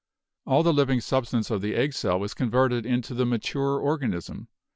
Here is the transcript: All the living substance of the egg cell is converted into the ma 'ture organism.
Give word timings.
All 0.47 0.63
the 0.63 0.73
living 0.73 0.99
substance 0.99 1.51
of 1.51 1.61
the 1.61 1.75
egg 1.75 1.93
cell 1.93 2.23
is 2.23 2.33
converted 2.33 2.87
into 2.87 3.13
the 3.13 3.23
ma 3.27 3.37
'ture 3.37 3.79
organism. 3.79 4.47